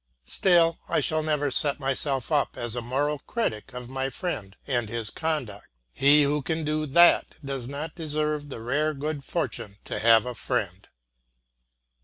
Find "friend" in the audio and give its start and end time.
4.09-4.55, 10.33-10.87